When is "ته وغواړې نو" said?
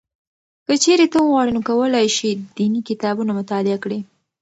1.11-1.61